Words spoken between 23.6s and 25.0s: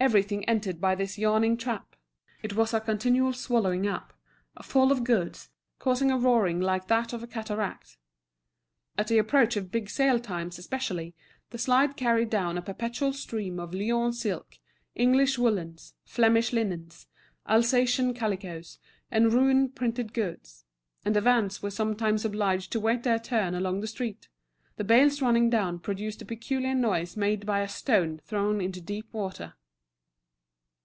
the street; the